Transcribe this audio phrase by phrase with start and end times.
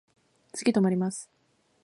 [0.53, 1.29] 次止まります。